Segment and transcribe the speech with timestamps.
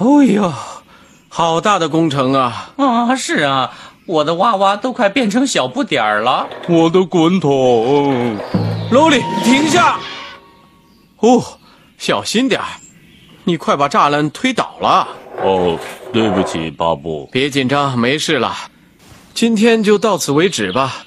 [0.00, 0.54] 哎呀，
[1.28, 2.72] 好大的工程啊！
[2.76, 3.70] 啊，是啊，
[4.06, 6.48] 我的娃娃都快变成小不点儿了。
[6.70, 8.38] 我的滚筒，
[8.90, 9.98] 罗莉，停下！
[11.18, 11.44] 哦，
[11.98, 12.66] 小心点儿，
[13.44, 15.06] 你快把栅栏推倒了。
[15.42, 15.78] 哦，
[16.14, 17.28] 对不起，巴布。
[17.30, 18.54] 别紧张，没事了。
[19.34, 21.04] 今天就到此为止吧，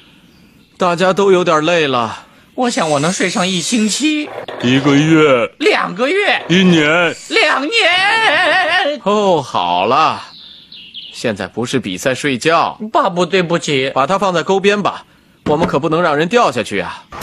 [0.78, 2.26] 大家都有点累了。
[2.56, 4.30] 我想我能睡上一星期、
[4.62, 9.02] 一个月，两个月、一年，两年。
[9.04, 10.22] 哦，好了，
[11.12, 15.04] 现在不是比赛睡觉，爸爸，对不起，把它放在沟边吧，
[15.46, 17.04] 我们可不能让人掉下去啊。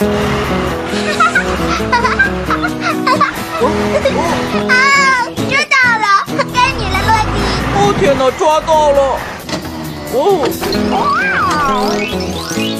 [4.67, 4.75] 啊，
[5.47, 7.39] 知道了，该你了，洛迪。
[7.77, 9.17] 哦天哪，抓到了！
[10.13, 10.43] 哦，
[12.53, 12.70] 追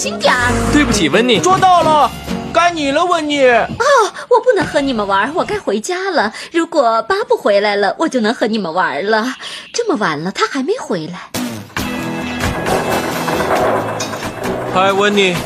[0.00, 0.50] 心点儿！
[0.72, 2.10] 对不起，温妮，捉到了，
[2.54, 3.46] 该你了，温妮。
[3.46, 3.84] 哦，
[4.30, 6.32] 我不能和你们玩，我该回家了。
[6.52, 9.26] 如果巴布回来了，我就能和你们玩了。
[9.74, 11.28] 这么晚了，他还没回来。
[14.72, 15.36] 嗨，温妮。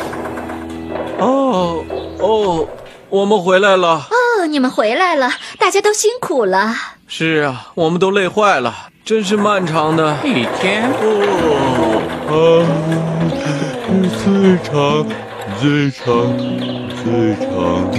[1.18, 1.84] 哦
[2.20, 2.68] 哦，
[3.08, 4.06] 我们回来了。
[4.08, 6.72] 哦，你们回来了，大家都辛苦了。
[7.08, 8.72] 是啊，我们都累坏了，
[9.05, 10.16] 真是漫长的。
[10.22, 10.84] 一天，
[12.28, 12.36] 啊，
[14.08, 15.06] 最长，
[15.60, 16.36] 最长，
[17.02, 17.98] 最长的。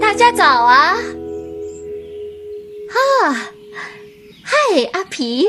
[0.00, 0.94] 大家早啊！
[2.88, 3.52] 啊，
[4.92, 5.46] 阿皮。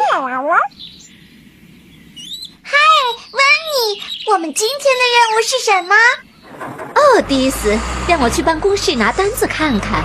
[2.61, 2.77] 嗨，
[3.31, 5.95] 温妮，我们今天的任务是什么？
[6.95, 7.77] 哦，迪斯，
[8.07, 10.03] 让我去办公室拿单子看看。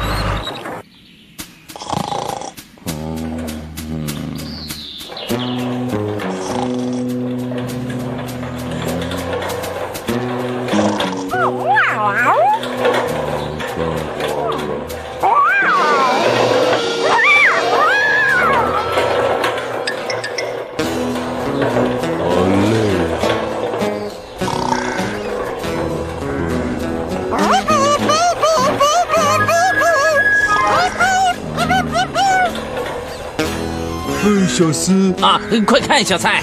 [34.48, 36.42] 小斯，啊，快看，小蔡，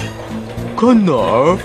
[0.76, 1.56] 看哪儿？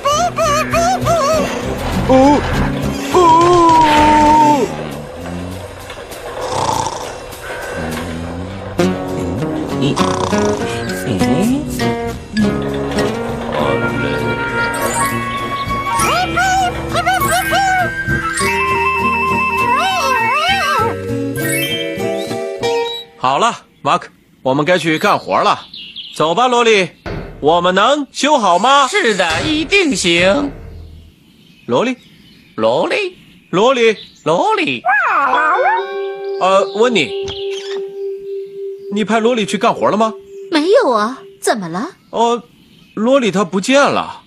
[23.85, 24.07] 马克，
[24.43, 25.59] 我们该去干活了。
[26.15, 26.91] 走吧，萝莉，
[27.41, 28.87] 我们能修好吗？
[28.87, 30.53] 是的，一定行。
[31.65, 31.97] 萝莉，
[32.55, 33.17] 萝莉，
[33.49, 34.81] 萝莉，萝莉，
[36.39, 37.09] 呃，温妮，
[38.93, 40.13] 你派萝莉去干活了吗？
[40.49, 41.89] 没有啊，怎么了？
[42.11, 42.41] 哦，
[42.93, 44.21] 萝莉她不见了。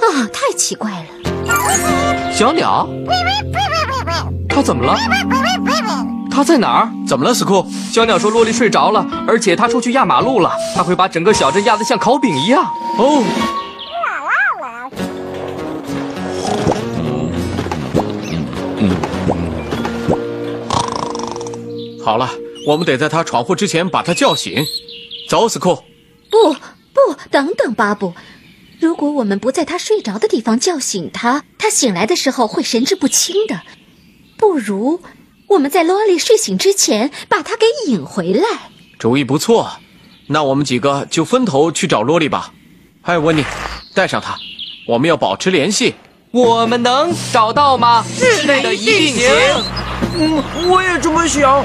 [0.00, 2.32] 啊，太奇怪了。
[2.32, 2.88] 小鸟，
[4.50, 4.98] 它怎么了？
[6.30, 6.92] 它在哪儿？
[7.06, 7.66] 怎么了，斯库？
[7.92, 12.64] 小鸟说洛丽睡着了，而且他出去压马路了，他会把整个小镇压得像烤饼一样。
[12.96, 13.22] 哦，
[22.02, 22.30] 好了，
[22.66, 24.64] 我们得在他闯祸之前把他叫醒。
[25.28, 25.84] 走，斯库。
[26.30, 26.54] 不
[26.94, 28.14] 不，等等，巴布。
[28.80, 33.60] 如果我们不在他睡着的地方叫醒他，他醒来的时候会神志不清的。
[34.38, 35.02] 不如
[35.50, 38.44] 我们在罗莉睡醒之前把她给引回来。
[39.00, 39.72] 主意不错，
[40.28, 42.52] 那我们几个就分头去找罗莉吧。
[43.02, 43.44] 哎，温妮，
[43.92, 44.36] 带上她，
[44.86, 45.96] 我们要保持联系。
[46.30, 48.04] 我们能找到吗？
[48.16, 49.28] 是的，一定行。
[50.16, 51.64] 嗯，我也这么想。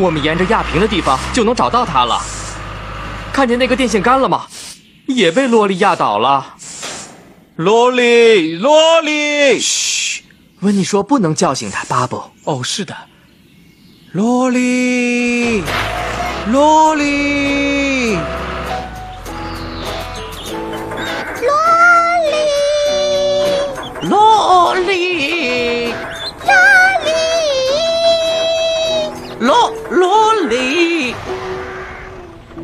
[0.00, 2.20] 我们沿着压平的地方就能找到它了。
[3.32, 4.46] 看见那个电线杆了吗？
[5.06, 6.54] 也被萝莉压倒了。
[7.56, 10.22] 萝莉，萝莉，嘘。
[10.60, 12.22] 温妮说不能叫醒他，巴布。
[12.44, 12.96] 哦，是的。
[14.12, 15.62] 萝莉，
[16.46, 17.89] 萝莉，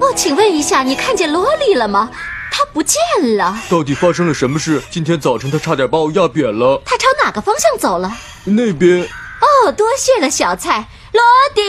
[0.00, 2.10] 哦，请问一下，你看见萝莉了吗？
[2.50, 2.98] 她不见
[3.36, 4.82] 了，到底发生了什么事？
[4.90, 6.80] 今天早晨她差点把我压扁了。
[6.84, 8.10] 她朝哪个方向走了？
[8.44, 10.86] 那边哦，多谢了，小蔡。
[11.12, 11.22] 罗
[11.54, 11.62] 迪，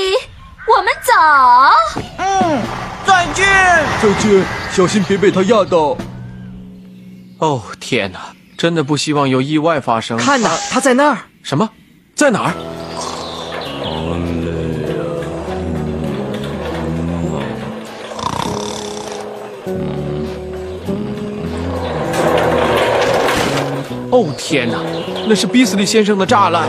[0.67, 1.13] 我们走。
[2.17, 2.61] 嗯，
[3.05, 3.45] 再见。
[4.01, 5.97] 再见，小心别被她压到。
[7.39, 8.33] 哦，天哪！
[8.57, 10.17] 真的不希望有意外发生。
[10.17, 11.17] 看哪，她在那儿。
[11.43, 11.69] 什么？
[12.15, 12.53] 在哪儿？
[24.09, 24.77] 哦，天哪！
[25.27, 26.67] 那是比斯利先生的栅栏。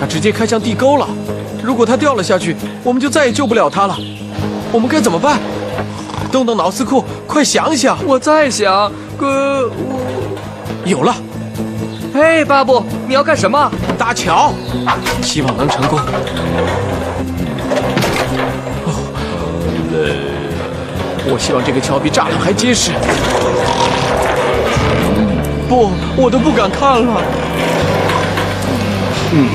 [0.00, 1.06] 他直接开向地沟了。
[1.62, 3.96] 如果他掉了下去，我们就再也救不了他了。
[4.72, 5.38] 我们该怎么办？
[6.32, 7.98] 动动脑斯库，快想想！
[8.06, 10.00] 我在想，哥我……
[10.86, 11.14] 有了，
[12.14, 13.70] 嘿，巴布，你要干什么？
[13.98, 14.52] 搭桥，
[15.22, 16.00] 希望能成功。
[21.24, 22.90] 我希望这个桥比栅栏还结实。
[25.68, 27.22] 不，我都不敢看了。
[29.32, 29.48] 嗯，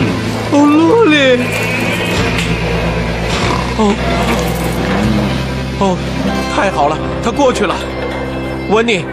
[0.00, 0.06] 嗯
[0.52, 1.16] 哦，萝莉。
[3.76, 3.94] 哦，
[5.80, 5.96] 哦，
[6.54, 7.74] 太好了，他过去了。
[8.70, 9.04] 温妮，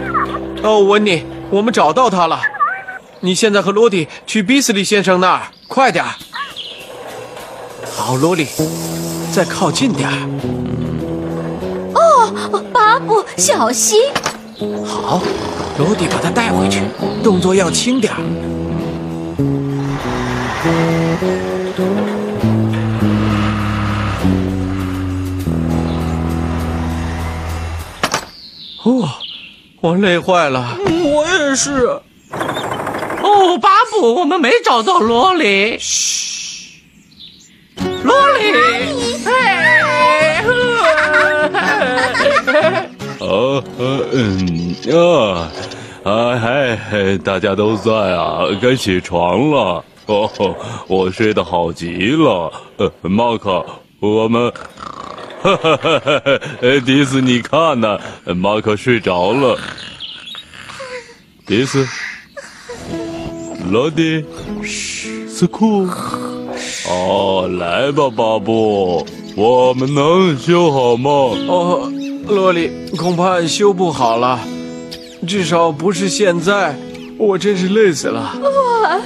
[0.62, 2.40] 哦，温妮，我们找到他了。
[3.20, 6.10] 你现在和罗迪去比斯利先生那儿，快点儿。
[7.96, 8.46] 好，罗莉，
[9.32, 10.16] 再靠近点儿。
[12.36, 13.98] 哦，巴布，小心！
[14.84, 15.22] 好，
[15.78, 16.82] 罗迪把他带回去，
[17.22, 18.20] 动作要轻点儿。
[28.84, 29.08] 哦，
[29.80, 30.78] 我累坏了。
[30.86, 31.86] 我也是。
[32.30, 35.76] 哦，巴布，我们没找到萝莉。
[35.78, 36.82] 嘘，
[38.04, 39.05] 萝莉。
[43.26, 43.62] 呃
[44.12, 45.50] 嗯啊，
[46.04, 49.84] 啊嗨嗨，大家都在啊，该起床了。
[50.06, 50.30] 哦，
[50.86, 52.52] 我睡得好极了。
[52.76, 53.66] 呃，马克，
[53.98, 54.52] 我们，
[55.42, 56.38] 哈哈哈哈哈！
[56.86, 57.98] 迪斯，你看呢？
[58.36, 59.58] 马克睡着了。
[61.44, 61.84] 迪斯，
[63.68, 64.24] 罗迪，
[65.26, 65.88] 斯库。
[66.88, 69.04] 哦，来吧，巴布，
[69.34, 71.10] 我们能修好吗？
[71.10, 71.92] 哦，
[72.28, 74.40] 罗莉，恐怕修不好了，
[75.26, 76.74] 至少不是现在。
[77.18, 78.36] 我真是累死了。
[78.42, 79.00] 哇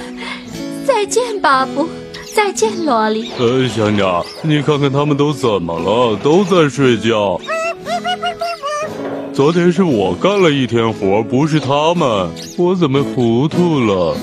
[0.85, 1.87] 再见，巴布。
[2.35, 3.29] 再见，洛莉。
[3.37, 6.17] 呃，香鸟，你看看他们都怎么了？
[6.23, 7.39] 都在睡觉。
[9.33, 12.29] 昨天是我干了一天活，不是他们。
[12.57, 14.15] 我怎么糊涂了？